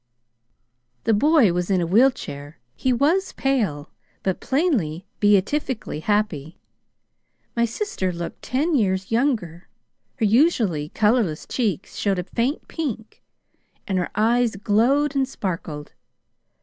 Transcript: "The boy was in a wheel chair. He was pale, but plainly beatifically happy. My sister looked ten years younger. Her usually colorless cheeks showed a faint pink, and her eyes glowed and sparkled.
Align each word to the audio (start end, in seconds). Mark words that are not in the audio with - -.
"The 1.03 1.13
boy 1.13 1.53
was 1.53 1.69
in 1.69 1.79
a 1.79 1.85
wheel 1.85 2.09
chair. 2.09 2.57
He 2.75 2.91
was 2.91 3.33
pale, 3.33 3.91
but 4.23 4.39
plainly 4.39 5.05
beatifically 5.19 5.99
happy. 5.99 6.59
My 7.55 7.65
sister 7.65 8.11
looked 8.11 8.41
ten 8.41 8.73
years 8.73 9.11
younger. 9.11 9.67
Her 10.15 10.25
usually 10.25 10.89
colorless 10.89 11.45
cheeks 11.45 11.97
showed 11.97 12.17
a 12.17 12.23
faint 12.23 12.67
pink, 12.67 13.21
and 13.87 13.99
her 13.99 14.09
eyes 14.15 14.55
glowed 14.55 15.15
and 15.15 15.29
sparkled. 15.29 15.93